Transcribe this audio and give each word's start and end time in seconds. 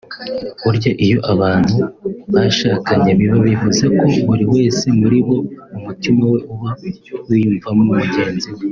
Burya 0.61 0.91
iyo 1.05 1.19
abantu 1.33 1.79
bashakanye 2.33 3.11
biba 3.19 3.37
bivuze 3.47 3.85
ko 3.97 4.05
buri 4.25 4.45
wese 4.53 4.85
muri 4.99 5.17
bo 5.27 5.37
umutima 5.77 6.23
we 6.31 6.39
uba 6.53 6.69
wiyumvamo 7.27 7.83
mugenzi 8.01 8.49
we 8.55 8.63